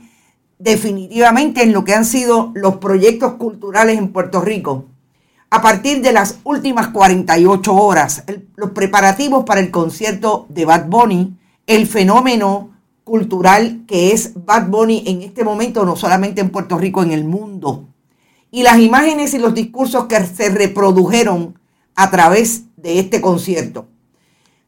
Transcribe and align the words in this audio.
definitivamente 0.58 1.64
en 1.64 1.74
lo 1.74 1.84
que 1.84 1.96
han 1.96 2.06
sido 2.06 2.54
los 2.56 2.78
proyectos 2.78 3.34
culturales 3.34 3.98
en 3.98 4.14
Puerto 4.14 4.40
Rico. 4.40 4.86
A 5.50 5.62
partir 5.62 6.02
de 6.02 6.12
las 6.12 6.40
últimas 6.44 6.90
48 6.90 7.74
horas, 7.74 8.24
los 8.56 8.72
preparativos 8.72 9.46
para 9.46 9.62
el 9.62 9.72
concierto 9.72 10.48
de 10.50 10.66
Bad 10.66 10.88
Bunny, 10.88 11.38
el 11.68 11.88
fenómeno 11.88 12.72
cultural 13.04 13.84
que 13.88 14.12
es 14.12 14.32
Bad 14.46 14.68
Bunny 14.68 15.04
en 15.06 15.22
este 15.22 15.44
momento, 15.44 15.86
no 15.86 15.96
solamente 15.96 16.42
en 16.42 16.50
Puerto 16.50 16.78
Rico, 16.78 17.04
en 17.04 17.12
el 17.12 17.24
mundo. 17.24 17.88
Y 18.52 18.64
las 18.64 18.80
imágenes 18.80 19.34
y 19.34 19.38
los 19.38 19.54
discursos 19.54 20.06
que 20.06 20.26
se 20.26 20.50
reprodujeron 20.50 21.60
a 21.96 22.10
través 22.10 22.64
de 22.76 23.00
este 23.00 23.22
concierto. 23.22 23.88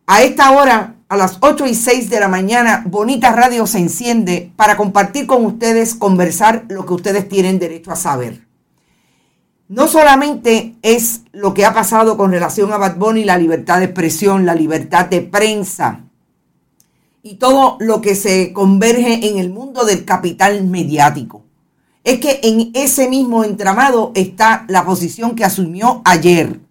A 0.06 0.22
esta 0.24 0.52
hora 0.52 0.96
a 1.10 1.18
las 1.18 1.38
8 1.42 1.66
y 1.66 1.74
6 1.76 2.10
de 2.10 2.20
la 2.20 2.28
mañana, 2.28 2.84
Bonita 2.86 3.32
Radio 3.32 3.66
se 3.66 3.80
enciende 3.80 4.52
para 4.56 4.78
compartir 4.78 5.26
con 5.26 5.46
ustedes, 5.46 5.96
conversar 5.96 6.66
lo 6.70 6.86
que 6.86 6.94
ustedes 6.94 7.28
tienen 7.28 7.60
derecho 7.60 7.92
a 7.92 7.96
saber. 7.96 8.47
No 9.70 9.88
solamente 9.88 10.76
es 10.82 11.24
lo 11.34 11.54
que 11.54 11.66
ha 11.66 11.74
pasado 11.74 12.16
con 12.16 12.32
relación 12.32 12.72
a 12.72 12.78
Bad 12.78 12.98
Bunny, 12.98 13.26
la 13.26 13.38
libertad 13.38 13.80
de 13.80 13.86
expresión, 13.86 14.46
la 14.46 14.56
libertad 14.56 15.08
de 15.08 15.22
prensa 15.22 16.06
y 17.22 17.36
todo 17.36 17.76
lo 17.80 18.00
que 18.00 18.16
se 18.16 18.54
converge 18.54 19.28
en 19.28 19.38
el 19.38 19.50
mundo 19.50 19.84
del 19.84 20.06
capital 20.06 20.64
mediático. 20.66 21.44
Es 22.06 22.20
que 22.22 22.40
en 22.44 22.72
ese 22.74 23.10
mismo 23.10 23.44
entramado 23.44 24.14
está 24.16 24.64
la 24.70 24.86
posición 24.86 25.36
que 25.36 25.44
asumió 25.44 26.02
ayer. 26.06 26.62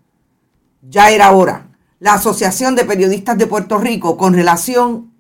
Ya 0.80 1.10
era 1.10 1.32
hora 1.32 1.66
la 1.98 2.14
Asociación 2.14 2.76
de 2.76 2.84
Periodistas 2.84 3.38
de 3.38 3.46
Puerto 3.46 3.78
Rico 3.78 4.16
con 4.16 4.34
relación 4.34 5.12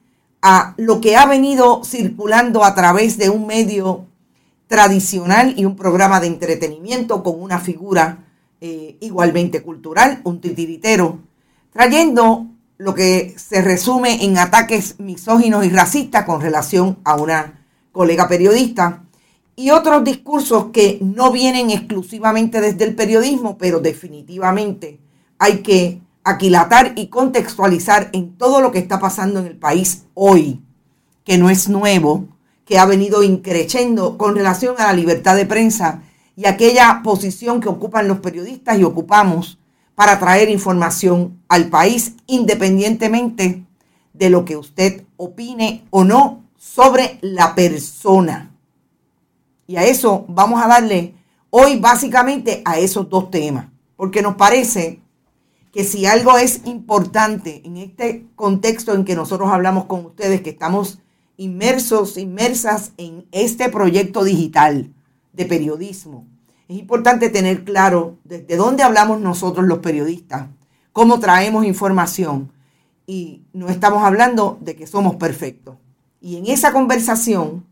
a 0.42 0.74
lo 0.76 1.00
que 1.00 1.16
ha 1.16 1.26
venido 1.26 1.82
circulando 1.84 2.64
a 2.64 2.74
través 2.74 3.16
de 3.18 3.30
un 3.30 3.46
medio 3.46 4.06
tradicional 4.66 5.54
y 5.56 5.64
un 5.64 5.76
programa 5.76 6.20
de 6.20 6.26
entretenimiento 6.26 7.22
con 7.22 7.40
una 7.40 7.58
figura 7.58 8.24
eh, 8.60 8.96
igualmente 9.00 9.62
cultural, 9.62 10.20
un 10.24 10.40
titiritero, 10.40 11.20
trayendo 11.72 12.46
lo 12.78 12.94
que 12.94 13.34
se 13.38 13.62
resume 13.62 14.24
en 14.24 14.38
ataques 14.38 14.98
misóginos 14.98 15.64
y 15.64 15.70
racistas 15.70 16.24
con 16.24 16.40
relación 16.40 16.98
a 17.04 17.16
una 17.16 17.64
colega 17.92 18.28
periodista 18.28 19.04
y 19.56 19.70
otros 19.70 20.04
discursos 20.04 20.66
que 20.72 20.98
no 21.00 21.32
vienen 21.32 21.70
exclusivamente 21.70 22.60
desde 22.60 22.84
el 22.84 22.94
periodismo, 22.94 23.56
pero 23.56 23.80
definitivamente 23.80 25.00
hay 25.38 25.58
que 25.58 26.00
aquilatar 26.24 26.92
y 26.96 27.06
contextualizar 27.06 28.10
en 28.12 28.36
todo 28.36 28.60
lo 28.60 28.72
que 28.72 28.78
está 28.78 29.00
pasando 29.00 29.40
en 29.40 29.46
el 29.46 29.56
país 29.56 30.04
hoy, 30.12 30.60
que 31.24 31.38
no 31.38 31.48
es 31.48 31.68
nuevo, 31.68 32.26
que 32.66 32.78
ha 32.78 32.84
venido 32.84 33.22
increciendo 33.22 34.18
con 34.18 34.34
relación 34.34 34.74
a 34.78 34.88
la 34.88 34.92
libertad 34.92 35.36
de 35.36 35.46
prensa 35.46 36.02
y 36.36 36.46
aquella 36.46 37.00
posición 37.02 37.60
que 37.60 37.68
ocupan 37.68 38.08
los 38.08 38.18
periodistas 38.18 38.78
y 38.78 38.84
ocupamos 38.84 39.58
para 39.94 40.18
traer 40.18 40.50
información 40.50 41.40
al 41.48 41.68
país 41.70 42.16
independientemente 42.26 43.64
de 44.12 44.30
lo 44.30 44.44
que 44.44 44.56
usted 44.56 45.04
opine 45.16 45.86
o 45.90 46.04
no 46.04 46.42
sobre 46.58 47.18
la 47.22 47.54
persona. 47.54 48.50
Y 49.66 49.76
a 49.76 49.84
eso 49.84 50.26
vamos 50.28 50.62
a 50.62 50.68
darle 50.68 51.14
hoy 51.50 51.78
básicamente 51.78 52.62
a 52.64 52.78
esos 52.78 53.08
dos 53.08 53.30
temas, 53.30 53.68
porque 53.96 54.22
nos 54.22 54.34
parece 54.34 55.00
que 55.72 55.84
si 55.84 56.04
algo 56.04 56.36
es 56.36 56.62
importante 56.64 57.62
en 57.64 57.76
este 57.76 58.26
contexto 58.34 58.92
en 58.92 59.04
que 59.04 59.14
nosotros 59.14 59.50
hablamos 59.50 59.84
con 59.84 60.04
ustedes, 60.04 60.40
que 60.40 60.50
estamos 60.50 60.98
inmersos, 61.36 62.16
inmersas 62.16 62.92
en 62.96 63.26
este 63.32 63.68
proyecto 63.68 64.24
digital 64.24 64.92
de 65.32 65.44
periodismo, 65.44 66.26
es 66.68 66.78
importante 66.78 67.28
tener 67.30 67.64
claro 67.64 68.18
desde 68.24 68.56
dónde 68.56 68.82
hablamos 68.82 69.20
nosotros 69.20 69.66
los 69.66 69.78
periodistas, 69.78 70.48
cómo 70.92 71.20
traemos 71.20 71.64
información 71.64 72.50
y 73.06 73.42
no 73.52 73.68
estamos 73.68 74.02
hablando 74.02 74.58
de 74.60 74.74
que 74.74 74.88
somos 74.88 75.14
perfectos. 75.14 75.76
Y 76.20 76.36
en 76.38 76.46
esa 76.46 76.72
conversación, 76.72 77.64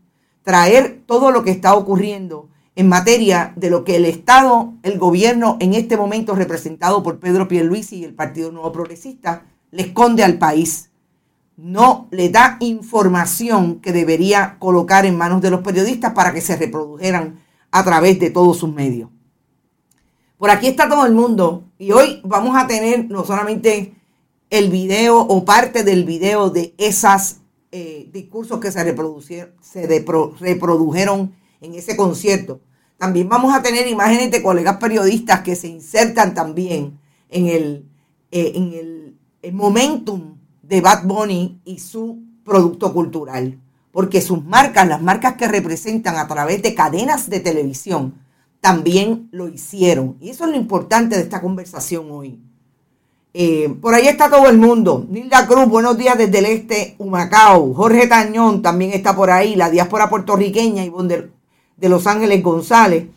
traer 0.43 1.01
todo 1.05 1.31
lo 1.31 1.43
que 1.43 1.51
está 1.51 1.75
ocurriendo 1.75 2.47
en 2.77 2.87
materia 2.87 3.51
de 3.57 3.69
lo 3.69 3.83
que 3.83 3.97
el 3.97 4.05
Estado, 4.05 4.73
el 4.83 4.97
gobierno 4.97 5.57
en 5.59 5.73
este 5.73 5.97
momento 5.97 6.33
representado 6.33 7.03
por 7.03 7.19
Pedro 7.19 7.49
Pierluisi 7.49 7.97
y 7.97 8.03
el 8.05 8.13
Partido 8.13 8.51
Nuevo 8.51 8.71
Progresista, 8.71 9.43
le 9.71 9.83
esconde 9.83 10.23
al 10.23 10.37
país. 10.37 10.89
No 11.57 12.07
le 12.11 12.29
da 12.29 12.57
información 12.59 13.79
que 13.79 13.93
debería 13.93 14.57
colocar 14.59 15.05
en 15.05 15.17
manos 15.17 15.41
de 15.41 15.51
los 15.51 15.61
periodistas 15.61 16.13
para 16.13 16.33
que 16.33 16.41
se 16.41 16.57
reprodujeran 16.57 17.39
a 17.71 17.83
través 17.83 18.19
de 18.19 18.29
todos 18.29 18.57
sus 18.57 18.73
medios. 18.73 19.09
Por 20.37 20.49
aquí 20.49 20.67
está 20.67 20.89
todo 20.89 21.05
el 21.05 21.13
mundo 21.13 21.63
y 21.79 21.91
hoy 21.91 22.21
vamos 22.23 22.57
a 22.57 22.67
tener 22.67 23.09
no 23.09 23.23
solamente 23.23 23.95
el 24.49 24.69
video 24.69 25.19
o 25.19 25.45
parte 25.45 25.83
del 25.83 26.03
video 26.03 26.49
de 26.49 26.73
esos 26.77 27.37
eh, 27.71 28.09
discursos 28.11 28.59
que 28.59 28.71
se, 28.71 28.83
reproducieron, 28.83 29.53
reprodujeron 30.39 31.33
en 31.61 31.73
ese 31.73 31.95
concierto. 31.95 32.59
También 32.97 33.29
vamos 33.29 33.53
a 33.53 33.61
tener 33.61 33.87
imágenes 33.87 34.31
de 34.31 34.43
colegas 34.43 34.77
periodistas 34.77 35.41
que 35.41 35.55
se 35.55 35.67
insertan 35.67 36.33
también 36.33 36.99
en 37.29 37.47
el, 37.47 37.85
eh, 38.31 38.51
en 38.55 39.17
el 39.41 39.53
momentum 39.53 40.34
de 40.67 40.81
Bad 40.81 41.05
Bunny 41.05 41.61
y 41.65 41.79
su 41.79 42.19
producto 42.43 42.93
cultural. 42.93 43.59
Porque 43.91 44.21
sus 44.21 44.43
marcas, 44.43 44.87
las 44.87 45.01
marcas 45.01 45.35
que 45.35 45.47
representan 45.47 46.17
a 46.17 46.27
través 46.27 46.61
de 46.61 46.75
cadenas 46.75 47.29
de 47.29 47.39
televisión, 47.39 48.15
también 48.59 49.29
lo 49.31 49.47
hicieron. 49.47 50.17
Y 50.19 50.29
eso 50.29 50.45
es 50.45 50.51
lo 50.51 50.57
importante 50.57 51.15
de 51.15 51.21
esta 51.21 51.41
conversación 51.41 52.07
hoy. 52.09 52.39
Eh, 53.33 53.69
por 53.81 53.93
ahí 53.93 54.07
está 54.07 54.29
todo 54.29 54.47
el 54.49 54.57
mundo. 54.57 55.05
Nilda 55.09 55.45
Cruz, 55.45 55.67
buenos 55.67 55.97
días 55.97 56.17
desde 56.17 56.39
el 56.39 56.45
este, 56.45 56.95
Humacao. 56.97 57.73
Jorge 57.73 58.07
Tañón 58.07 58.61
también 58.61 58.91
está 58.91 59.15
por 59.15 59.29
ahí. 59.29 59.55
La 59.55 59.69
diáspora 59.69 60.09
puertorriqueña 60.09 60.83
y 60.83 60.91
de 61.77 61.89
Los 61.89 62.07
Ángeles 62.07 62.41
González. 62.41 63.07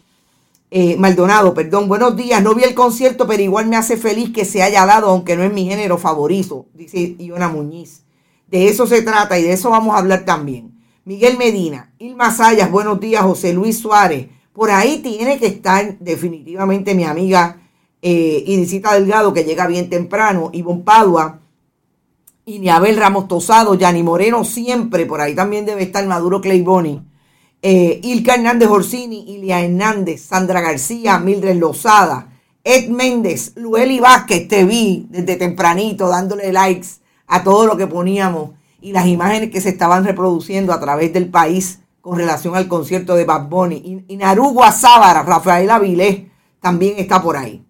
Eh, 0.70 0.97
Maldonado, 0.99 1.55
perdón, 1.55 1.88
buenos 1.88 2.15
días. 2.17 2.43
No 2.43 2.55
vi 2.55 2.65
el 2.65 2.75
concierto, 2.75 3.26
pero 3.26 3.43
igual 3.43 3.67
me 3.69 3.76
hace 3.76 3.97
feliz 3.97 4.31
que 4.32 4.44
se 4.44 4.62
haya 4.62 4.85
dado, 4.85 5.09
aunque 5.09 5.37
no 5.37 5.43
es 5.43 5.53
mi 5.53 5.67
género 5.67 5.97
favorito, 5.97 6.67
dice 6.75 7.17
Iona 7.19 7.49
Muñiz. 7.49 8.05
De 8.49 8.69
eso 8.69 8.87
se 8.87 9.03
trata 9.03 9.38
y 9.38 9.43
de 9.43 9.53
eso 9.53 9.70
vamos 9.70 9.94
a 9.94 9.99
hablar 9.99 10.25
también. 10.25 10.79
Miguel 11.05 11.38
Medina, 11.38 11.93
Ilma 11.99 12.31
Sayas, 12.31 12.70
buenos 12.70 13.00
días. 13.00 13.23
José 13.23 13.55
Luis 13.55 13.79
Suárez, 13.79 14.29
por 14.53 14.70
ahí 14.70 14.99
tiene 14.99 15.38
que 15.38 15.47
estar 15.47 15.99
definitivamente 15.99 16.94
mi 16.94 17.05
amiga 17.05 17.62
eh, 18.03 18.44
Irisita 18.47 18.93
Delgado, 18.94 19.32
que 19.32 19.44
llega 19.44 19.67
bien 19.67 19.88
temprano, 19.88 20.50
Ivonne 20.53 20.82
Padua, 20.82 21.41
y 22.44 22.59
Niabel 22.59 22.97
Ramos 22.97 23.29
Tosado, 23.29 23.75
Yanni 23.75 24.03
Moreno 24.03 24.44
siempre, 24.44 25.06
por 25.06 25.21
ahí 25.21 25.35
también 25.35 25.67
debe 25.67 25.82
estar 25.82 26.06
Maduro 26.06 26.41
Clayboni, 26.41 27.03
eh, 27.63 28.01
Ilka 28.03 28.35
Hernández 28.35 28.69
Orsini, 28.69 29.25
Ilia 29.35 29.61
Hernández, 29.61 30.23
Sandra 30.23 30.61
García, 30.61 31.19
Mildred 31.19 31.57
Lozada, 31.57 32.29
Ed 32.63 32.89
Méndez, 32.89 33.53
Lueli 33.57 33.99
Vázquez, 33.99 34.47
te 34.47 34.65
vi 34.65 35.07
desde 35.11 35.37
tempranito 35.37 36.09
dándole 36.09 36.53
likes 36.53 36.89
a 37.27 37.43
todo 37.43 37.67
lo 37.67 37.77
que 37.77 37.87
poníamos 37.87 38.51
y 38.81 38.93
las 38.93 39.07
imágenes 39.07 39.51
que 39.51 39.61
se 39.61 39.71
estaban 39.71 40.05
reproduciendo 40.05 40.73
a 40.73 40.81
través 40.81 41.13
del 41.13 41.29
país 41.29 41.81
con 42.01 42.17
relación 42.17 42.55
al 42.55 42.69
concierto 42.69 43.17
de 43.17 43.25
Bad 43.25 43.49
Bunny. 43.49 44.05
Y, 44.09 44.17
Narugua 44.17 44.73
Sábara, 44.73 45.23
Rafael 45.23 45.71
Avilés, 45.71 46.23
también 46.61 46.95
está 46.99 47.23
por 47.23 47.37
ahí. 47.37 47.65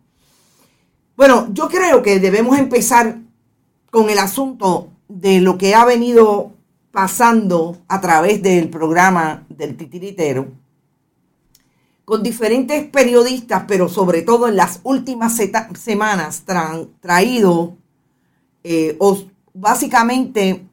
Bueno, 1.16 1.48
yo 1.52 1.68
creo 1.68 2.02
que 2.02 2.20
debemos 2.20 2.58
empezar 2.58 3.18
con 3.90 4.10
el 4.10 4.18
asunto 4.18 4.90
de 5.08 5.40
lo 5.40 5.58
que 5.58 5.74
ha 5.74 5.84
venido 5.84 6.52
pasando 6.90 7.78
a 7.88 8.00
través 8.00 8.42
del 8.42 8.68
programa 8.70 9.46
del 9.48 9.76
titiritero 9.76 10.48
con 12.08 12.22
diferentes 12.22 12.84
periodistas, 12.84 13.64
pero 13.68 13.86
sobre 13.90 14.22
todo 14.22 14.48
en 14.48 14.56
las 14.56 14.80
últimas 14.82 15.38
semanas 15.78 16.44
traído 17.00 17.76
eh, 18.64 18.96
o 18.98 19.24
básicamente 19.52 20.66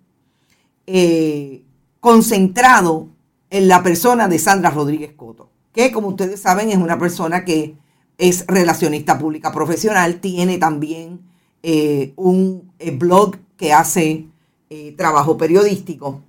eh, 0.87 1.61
concentrado 1.99 3.09
en 3.49 3.67
la 3.67 3.83
persona 3.83 4.29
de 4.29 4.39
Sandra 4.39 4.69
Rodríguez 4.69 5.11
Coto, 5.13 5.49
que 5.73 5.91
como 5.91 6.07
ustedes 6.07 6.39
saben 6.39 6.69
es 6.69 6.77
una 6.77 6.97
persona 6.97 7.43
que 7.43 7.75
es 8.17 8.45
relacionista 8.47 9.19
pública 9.19 9.51
profesional, 9.51 10.21
tiene 10.21 10.57
también 10.57 11.19
eh, 11.63 12.13
un 12.15 12.71
blog 12.93 13.35
que 13.57 13.73
hace 13.73 14.27
eh, 14.75 14.93
trabajo 14.97 15.37
periodístico. 15.37 16.21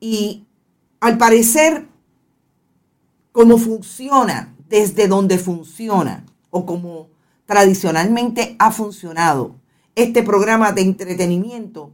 Y 0.00 0.46
al 1.00 1.18
parecer, 1.18 1.86
cómo 3.30 3.58
funciona, 3.58 4.54
desde 4.70 5.06
donde 5.06 5.36
funciona, 5.36 6.24
o 6.48 6.64
como 6.64 7.08
tradicionalmente 7.44 8.56
ha 8.58 8.72
funcionado 8.72 9.56
este 9.94 10.22
programa 10.22 10.72
de 10.72 10.80
entretenimiento, 10.80 11.90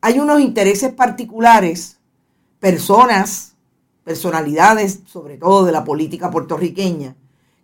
hay 0.00 0.18
unos 0.18 0.40
intereses 0.40 0.92
particulares, 0.92 1.98
personas 2.58 3.56
personalidades, 4.04 5.00
sobre 5.04 5.36
todo 5.36 5.66
de 5.66 5.72
la 5.72 5.84
política 5.84 6.30
puertorriqueña, 6.30 7.14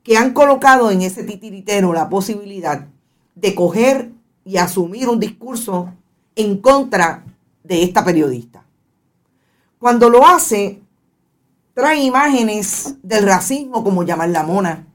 que 0.03 0.17
han 0.17 0.35
colocado 0.35 0.91
en 0.91 1.01
ese 1.01 1.23
titiritero 1.23 1.95
la 1.95 2.11
posibilidad 2.11 2.89
de 3.37 3.55
coger 3.55 4.11
y 4.45 4.57
asumir 4.57 5.09
un 5.09 5.21
discurso 5.21 5.95
en 6.35 6.59
contra 6.59 7.25
de 7.63 7.83
esta 7.83 8.05
periodista. 8.05 8.65
Cuando 9.79 10.09
lo 10.11 10.27
hace, 10.27 10.81
trae 11.75 12.03
imágenes 12.03 12.95
del 13.03 13.25
racismo, 13.25 13.83
como 13.83 14.05
llamar 14.05 14.29
la 14.29 14.43
mona, 14.43 14.87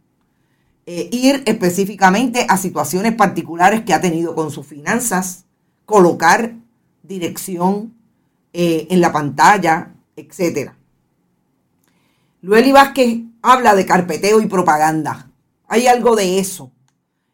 eh, 0.86 1.10
ir 1.12 1.44
específicamente 1.46 2.46
a 2.48 2.56
situaciones 2.56 3.14
particulares 3.16 3.82
que 3.82 3.94
ha 3.94 4.00
tenido 4.00 4.36
con 4.36 4.52
sus 4.52 4.66
finanzas, 4.66 5.46
colocar 5.86 6.54
dirección 7.04 7.94
eh, 8.54 8.88
en 8.90 9.02
la 9.02 9.12
pantalla, 9.12 9.94
etcétera. 10.16 10.78
Lueli 12.42 12.72
Vázquez 12.72 13.20
habla 13.42 13.76
de 13.76 13.86
carpeteo 13.86 14.40
y 14.40 14.48
propaganda. 14.48 15.30
Hay 15.68 15.88
algo 15.88 16.16
de 16.16 16.40
eso. 16.40 16.72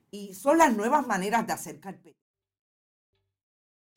Y 0.10 0.34
son 0.34 0.58
las 0.58 0.76
nuevas 0.76 1.06
maneras 1.06 1.46
de 1.46 1.54
hacer 1.54 1.80
carpeteo. 1.80 2.23